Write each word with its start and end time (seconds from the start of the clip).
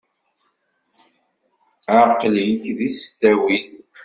Aqqel-ik 1.99 2.63
deg 2.79 2.91
tesdawit. 2.97 3.71